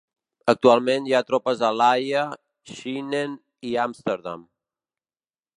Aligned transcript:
Actualment 0.53 1.09
hi 1.09 1.13
ha 1.17 1.21
tropes 1.27 1.61
a 1.67 1.69
l'Haia, 1.81 2.25
Schinnen 2.73 3.39
i 3.73 3.77
Amsterdam. 3.87 4.47